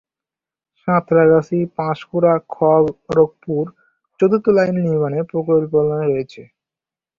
[0.77, 3.65] সাঁতরাগাছি-পাঁশকুড়া-খড়গপুর
[4.19, 6.41] চতুর্থ লাইন নির্মাণের পরিকল্পনা রয়েছে।